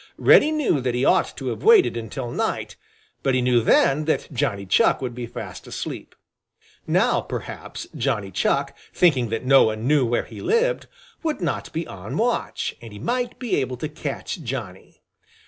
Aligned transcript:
Reddy 0.17 0.49
knew 0.51 0.81
that 0.81 0.95
he 0.95 1.05
ought 1.05 1.37
to 1.37 1.49
have 1.49 1.61
waited 1.61 1.95
until 1.95 2.31
night, 2.31 2.75
but 3.21 3.35
he 3.35 3.41
knew 3.43 3.61
that 3.61 4.03
then 4.07 4.19
Johnny 4.33 4.65
Chuck 4.65 4.99
would 4.99 5.13
be 5.13 5.27
fast 5.27 5.67
asleep, 5.67 6.15
Now, 6.87 7.21
perhaps, 7.21 7.85
Johnny 7.95 8.31
Chuck, 8.31 8.75
thinking 8.91 9.29
that 9.29 9.45
no 9.45 9.65
one 9.65 9.85
knew 9.85 10.03
where 10.03 10.23
he 10.25 10.41
lived, 10.41 10.87
would 11.21 11.39
not 11.39 11.71
be 11.71 11.85
on 11.85 12.17
watch, 12.17 12.75
and 12.81 12.91
he 12.91 12.97
might 12.97 13.37
be 13.37 13.57
able 13.57 13.77
to 13.77 13.87
catch 13.87 14.41
Johnny. 14.41 15.03